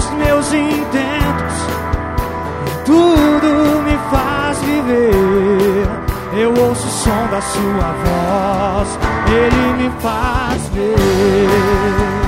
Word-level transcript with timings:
os 0.00 0.10
meus 0.12 0.52
intentos, 0.52 1.58
tudo 2.84 3.82
me 3.84 3.98
faz 4.10 4.58
viver. 4.58 5.88
Eu 6.32 6.50
ouço 6.50 6.86
o 6.86 6.90
som 6.90 7.26
da 7.30 7.40
sua 7.40 7.94
voz, 8.04 8.98
ele 9.28 9.82
me 9.82 9.90
faz 10.00 10.68
ver. 10.68 12.20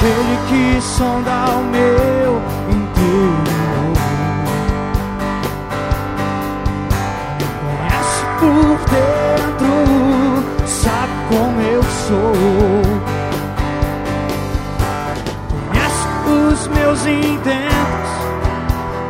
aquele 0.00 0.38
que 0.48 0.80
sonda 0.80 1.50
o 1.50 1.62
meu 1.64 2.40
interior. 2.70 3.96
Conhece 7.60 8.24
por 8.40 8.78
dentro, 8.88 9.89
como 11.30 11.60
eu 11.60 11.82
sou. 11.82 12.32
Conhece 15.68 16.08
os 16.28 16.66
meus 16.68 17.06
intentos, 17.06 18.10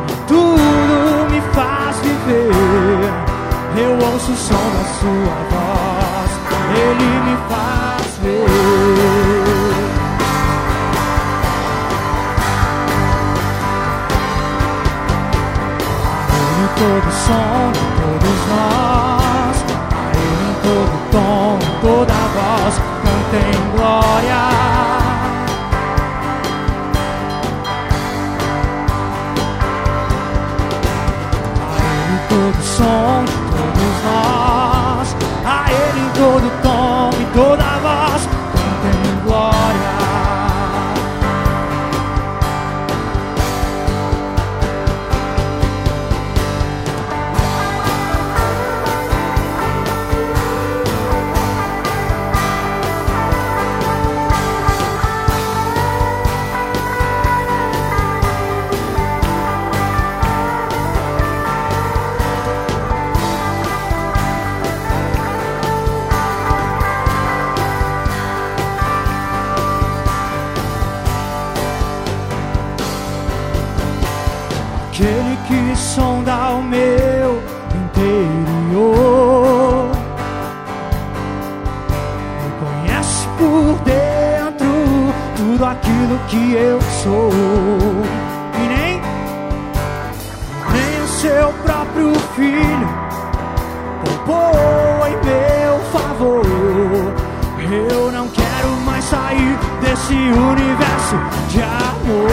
e 0.07 0.15
tudo 0.27 1.31
me 1.31 1.41
faz 1.53 1.97
viver. 1.97 3.11
Eu 3.75 3.93
ouço 3.93 4.31
o 4.31 4.35
som 4.35 4.53
da 4.53 4.83
sua 4.99 5.35
voz, 5.49 6.31
ele 6.77 7.09
me 7.25 7.35
faz 7.49 8.17
ver. 8.21 8.51
Todo 16.81 17.11
som 17.11 18.00
toda 22.01 22.13
voz, 22.13 22.81
cantem 23.03 23.53
glória. 23.75 24.35
A 31.69 31.77
Ele 31.85 32.19
todo 32.29 32.63
som 32.63 33.25
de 33.25 33.33
todos 33.51 33.93
nós, 34.03 35.15
a 35.45 35.71
Ele 35.71 36.09
todo 36.15 36.51
tom, 36.63 37.09
em 37.19 37.25
toda 37.33 37.80
Eu 97.73 98.11
não 98.11 98.27
quero 98.27 98.67
mais 98.85 99.01
sair 99.05 99.57
desse 99.79 100.13
universo 100.13 101.15
de 101.47 101.61
amor. 101.61 102.29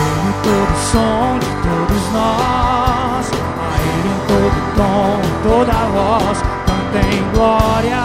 Ele 0.00 0.28
em 0.28 0.34
todo 0.42 0.74
som 0.90 1.38
de 1.38 1.46
todos 1.62 2.12
nós, 2.12 3.30
a 3.60 3.78
Ele 3.78 4.08
em 4.08 4.20
todo 4.26 4.58
tom, 4.74 5.20
em 5.22 5.34
toda 5.48 5.72
voz, 5.92 6.42
cantem 6.66 7.22
glória, 7.34 8.02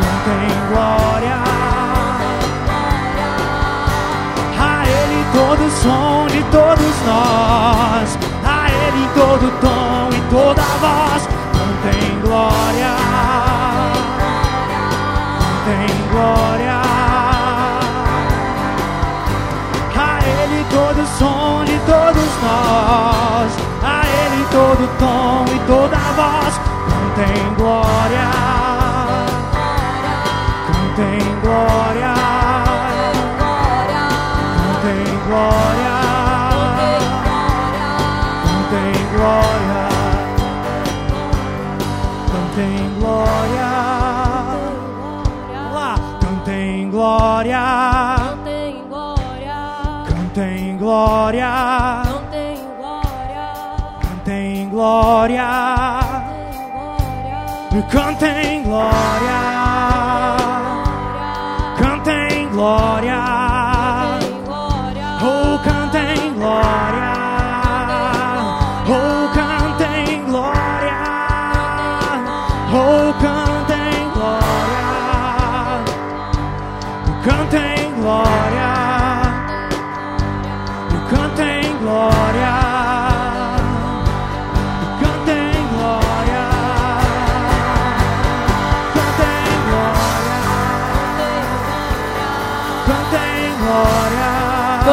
cantem 0.00 0.48
glória. 0.72 1.03
Todo 5.34 5.68
som 5.82 6.26
de 6.28 6.42
todos 6.44 6.94
nós, 7.06 8.18
a 8.44 8.70
Ele 8.70 9.04
em 9.04 9.08
todo 9.08 9.50
tom, 9.60 10.08
em 10.16 10.22
toda 10.30 10.62
voz, 10.80 11.28
cantem 11.52 12.20
glória, 12.20 12.94
cantem 15.66 15.96
glória. 16.12 16.80
A 19.96 20.18
Ele 20.24 20.64
todo 20.70 21.04
som 21.18 21.64
de 21.64 21.73
glória, 51.04 52.02
não 52.06 52.24
tem 52.30 52.56
glória, 52.78 53.52
cantem 54.00 54.68
glória, 54.70 55.48
tem 56.30 56.62
glória, 56.72 57.84
cantem 57.90 58.62
glória, 58.62 59.43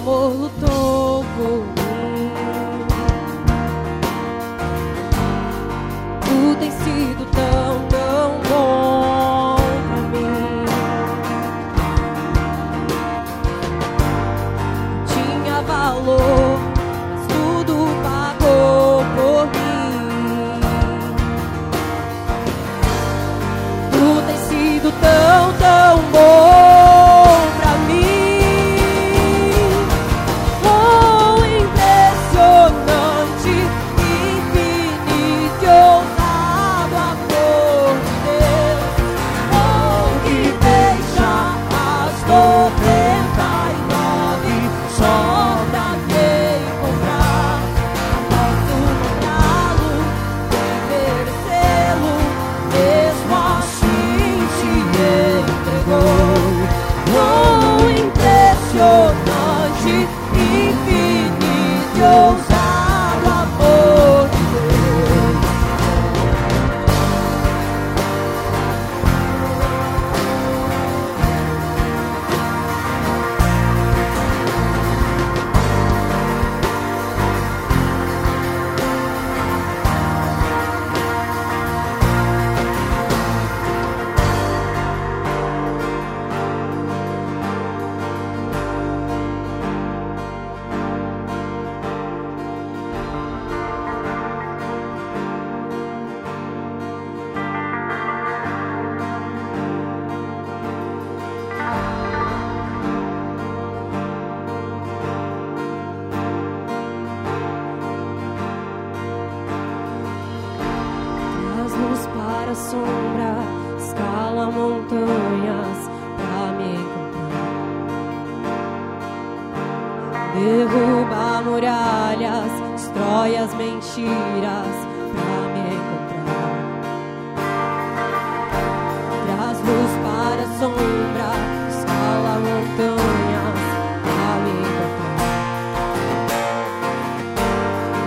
amor 0.00 0.32
lutou 0.32 1.24
por 1.36 1.79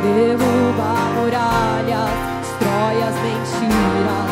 derruba 0.04 0.92
muralhas, 1.16 2.12
destrói 2.42 3.04
as 3.08 3.16
mentiras. 3.24 4.23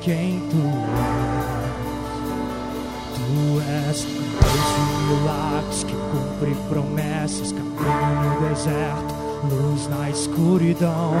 quem 0.00 0.40
tu 0.50 0.62
és. 0.96 1.68
Tu 3.14 3.60
és 3.60 4.04
Deus 4.04 4.68
de 4.74 4.82
milagres 5.08 5.84
que 5.84 5.92
cumpre 5.92 6.54
promessas, 6.68 7.52
caminho 7.52 8.40
no 8.40 8.48
deserto, 8.48 9.14
luz 9.50 9.88
na 9.88 10.10
escuridão. 10.10 11.12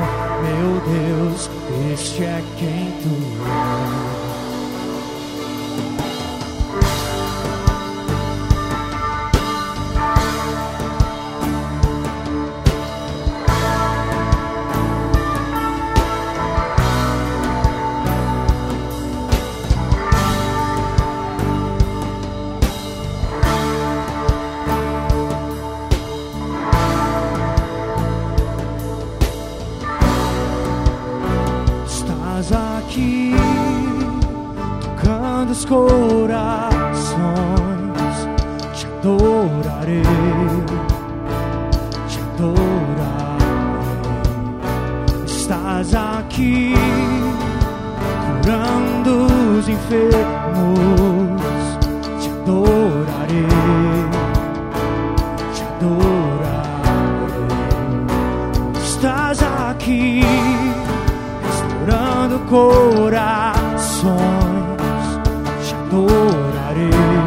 Meu 0.42 0.80
Deus, 0.80 1.50
este 1.92 2.24
é 2.24 2.42
quem 2.58 2.92
tu 3.02 3.14
és. 4.12 4.17
corações 35.68 37.18
te 38.74 38.86
adorarei, 38.86 40.02
te 42.08 42.18
adorarei. 42.20 42.58
Estás 45.26 45.94
aqui 45.94 46.74
curando 48.42 49.26
os 49.58 49.68
enfermos. 49.68 50.97
adorarei. 65.98 67.17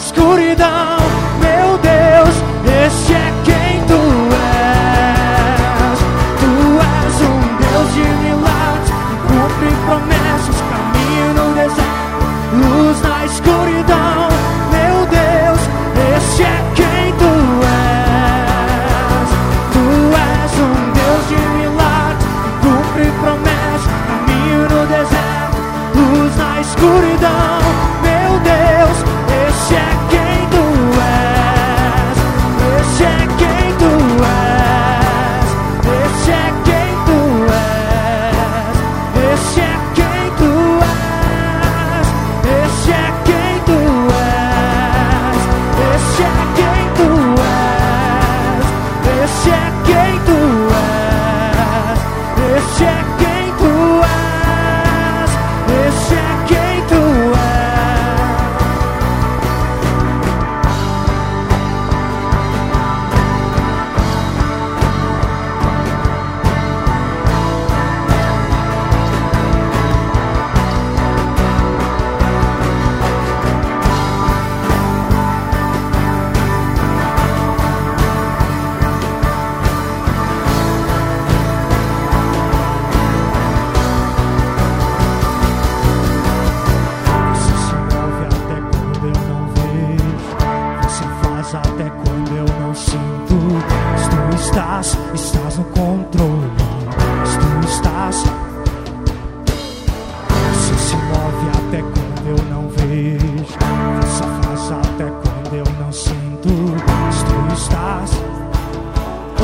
school. 0.00 0.27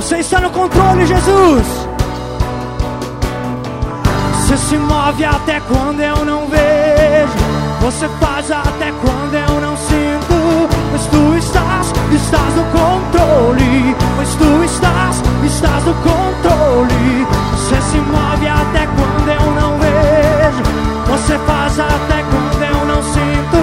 Você 0.05 0.19
está 0.19 0.39
no 0.39 0.51
controle, 0.51 1.07
Jesus. 1.07 1.67
Você 4.35 4.57
se 4.59 4.77
move 4.77 5.25
até 5.25 5.59
quando 5.61 5.99
eu 5.99 6.27
não 6.27 6.47
vejo. 6.47 7.33
Você 7.81 8.07
faz 8.21 8.51
até 8.51 8.93
quando 9.01 9.35
eu 9.35 9.61
não 9.63 9.75
sinto. 9.79 10.69
Mas 10.93 11.07
tu 11.07 11.35
estás, 11.39 11.87
estás 12.13 12.55
no 12.55 12.65
controle. 12.65 13.97
Mas 14.19 14.35
tu 14.35 14.65
estás, 14.65 15.23
estás 15.43 15.85
no 15.87 15.95
controle. 15.95 17.27
Você 17.53 17.81
se 17.91 17.97
move 17.97 18.47
até 18.47 18.87
quando 18.87 19.29
eu 19.31 19.53
não 19.59 19.79
vejo. 19.79 20.63
Você 21.13 21.39
faz 21.47 21.81
até 21.81 22.23
quando 22.25 22.63
eu 22.63 22.87
não 22.87 23.03
sinto. 23.03 23.59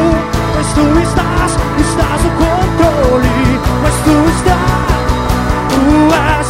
Mas 0.56 0.74
tu 0.74 1.02
estás, 1.04 1.52
estás 1.80 2.24
no 2.24 2.32
controle. 2.32 3.60
Mas 3.84 3.94
tu 4.04 4.38
estás 4.38 4.61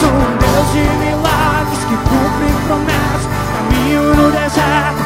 nosso 0.02 0.08
Deus 0.40 0.74
de 0.74 1.06
milagres 1.06 1.80
que 1.86 1.96
cumpre 1.96 2.66
promessas, 2.66 3.28
caminho 3.54 4.16
no 4.16 4.32
deserto. 4.32 5.01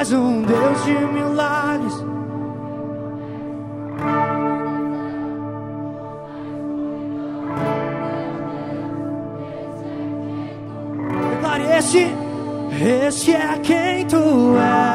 és 0.00 0.12
um 0.12 0.42
Deus 0.42 0.84
de 0.84 0.92
milagres. 0.92 1.94
Declare: 11.30 11.78
esse, 11.78 12.06
este 12.82 13.32
é 13.32 13.58
quem 13.62 14.06
tu 14.06 14.56
és. 14.58 14.94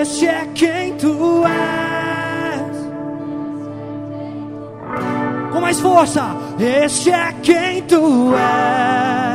Este 0.00 0.26
é 0.26 0.46
quem 0.54 0.94
tu 0.96 1.44
és. 1.44 2.76
Com 5.52 5.60
mais 5.60 5.80
força, 5.80 6.36
este 6.58 7.10
é 7.10 7.32
quem 7.42 7.82
tu 7.82 8.34
és. 8.34 9.25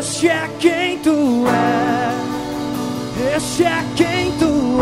Este 0.00 0.28
é 0.28 0.48
quem 0.58 0.98
tu 1.00 1.44
és. 1.46 3.36
Este 3.36 3.64
é 3.64 3.84
quem 3.96 4.32
tu 4.38 4.78
és. 4.78 4.79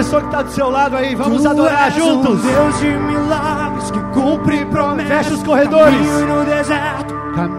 Pessoa 0.00 0.22
que 0.22 0.28
está 0.28 0.42
do 0.42 0.50
seu 0.50 0.70
lado 0.70 0.96
aí. 0.96 1.14
Vamos 1.14 1.42
tu 1.42 1.48
adorar 1.48 1.92
juntos. 1.92 2.42
Um 2.42 2.48
Deus 2.48 2.80
de 2.80 2.86
milagres 2.86 3.90
que 3.90 4.00
cumpre 4.14 4.64
promessas. 4.66 5.16
Fecha 5.18 5.34
os 5.34 5.42
corredores. 5.42 6.00
no 6.26 6.44
deserto. 6.44 7.14
Cam... 7.34 7.50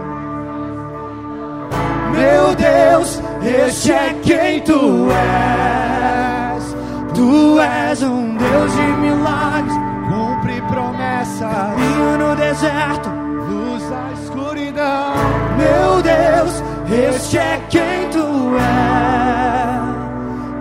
Meu 2.12 2.54
Deus, 2.56 3.22
este 3.42 3.92
é 3.92 4.14
quem 4.22 4.60
tu 4.62 5.08
és. 5.12 6.76
Tu 7.14 7.60
és 7.60 8.02
um 8.02 8.36
Deus 8.36 8.72
de 8.72 8.86
milagres. 9.00 9.76
Cumpre 10.08 10.60
promessas. 10.62 11.52
Caminho 11.52 12.18
no 12.18 12.34
deserto. 12.34 13.08
Luz 13.48 13.88
da 13.88 14.12
escuridão. 14.20 15.14
Meu 15.56 16.02
Deus, 16.02 16.62
este 17.08 17.38
é 17.38 17.60
quem 17.70 18.10
tu 18.10 18.56
és. 18.56 19.22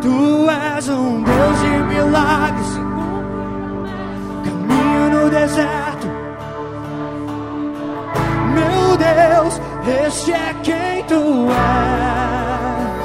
Tu 0.02 0.50
és 0.76 0.90
um 0.90 1.24
Deus 1.24 1.41
deserto. 5.42 6.08
Meu 8.54 8.96
Deus, 8.98 9.60
este 10.08 10.32
é 10.34 10.56
quem 10.64 11.04
tu 11.06 11.48
és. 11.50 13.02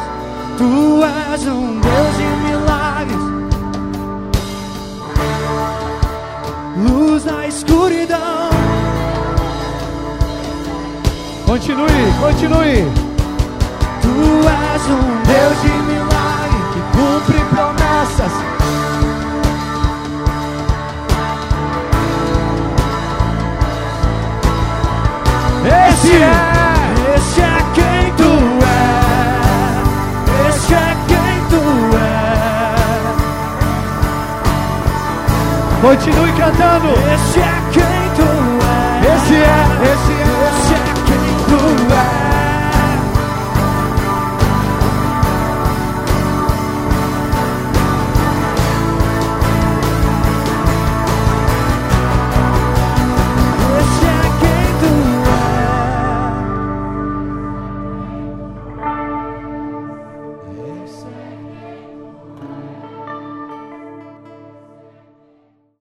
Tu 0.58 1.04
és 1.32 1.46
um 1.46 1.80
Deus 1.80 2.16
de 2.16 2.28
milagres, 2.46 3.24
luz 6.76 7.24
na 7.24 7.46
escuridão. 7.46 8.50
Continue, 11.46 12.12
continue. 12.20 12.84
Tu 14.02 14.14
és 14.72 14.82
um 14.90 15.22
Deus 15.24 15.62
de 15.62 15.72
milagres 15.92 16.16
cumpre 16.92 17.38
promessas. 17.54 18.55
Esse 26.06 26.14
é, 26.22 27.16
esse 27.16 27.40
é 27.40 27.58
quem 27.74 28.14
tu 28.14 28.30
é, 28.64 28.78
esse 30.48 30.72
é 30.72 30.96
quem 31.08 31.44
tu 31.50 31.62
é. 31.96 32.30
Continue 35.80 36.32
cantando. 36.32 36.90
Esse 37.12 37.40
é 37.40 37.54
quem 37.72 37.95